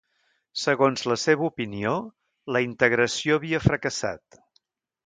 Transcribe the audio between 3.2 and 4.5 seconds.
havia fracassat.